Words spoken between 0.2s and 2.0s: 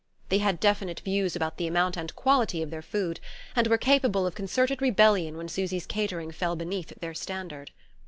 They had definite views about the amount